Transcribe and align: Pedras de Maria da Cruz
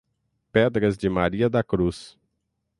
Pedras 0.51 0.97
de 0.97 1.07
Maria 1.07 1.47
da 1.47 1.63
Cruz 1.63 2.17